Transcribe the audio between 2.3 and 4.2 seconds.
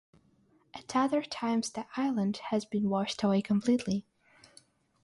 has been washed away completely.